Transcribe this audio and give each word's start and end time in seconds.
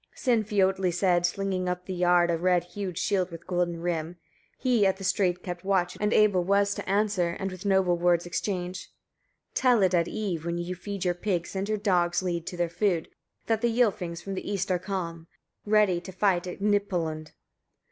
33. 0.17 0.17
Sinfiotli 0.57 0.91
said, 0.91 1.27
slinging 1.27 1.69
up 1.69 1.81
on 1.81 1.83
the 1.85 1.93
yard 1.93 2.31
a 2.31 2.37
red 2.39 2.63
hued 2.63 2.97
shield 2.97 3.29
with 3.29 3.45
golden 3.45 3.79
rim; 3.79 4.17
He 4.57 4.83
at 4.83 4.97
the 4.97 5.03
strait 5.03 5.43
kept 5.43 5.63
watch, 5.63 5.95
and 6.01 6.11
able 6.11 6.43
was 6.43 6.73
to 6.73 6.89
answer, 6.89 7.37
and 7.39 7.51
with 7.51 7.67
nobles 7.67 7.99
words 8.01 8.25
exchange 8.25 8.89
34. 9.53 9.61
"Tell 9.61 9.83
it 9.83 9.93
at 9.93 10.07
eve, 10.07 10.43
when 10.43 10.57
you 10.57 10.73
feed 10.73 11.05
your 11.05 11.13
pigs, 11.13 11.55
and 11.55 11.69
your 11.69 11.77
dogs 11.77 12.23
lead 12.23 12.47
to 12.47 12.57
their 12.57 12.67
food, 12.67 13.09
that 13.45 13.61
the 13.61 13.79
Ylfings 13.79 14.23
from 14.23 14.33
the 14.33 14.51
east 14.51 14.71
are 14.71 14.79
come, 14.79 15.27
ready 15.67 16.01
to 16.01 16.11
fight 16.11 16.47
at 16.47 16.61
Gnipalund. 16.61 17.33